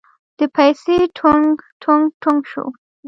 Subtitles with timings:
[0.37, 1.51] دې پسې ټونګ
[1.81, 2.65] ټونګ ټونګ شو.